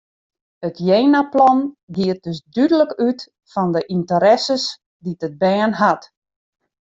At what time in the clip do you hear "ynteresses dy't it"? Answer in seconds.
3.95-5.35